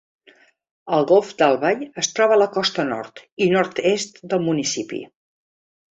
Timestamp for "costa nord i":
2.57-3.53